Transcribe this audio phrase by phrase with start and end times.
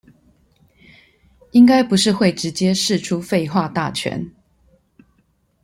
[1.51, 4.31] 應該不是會直接釋出廢話大全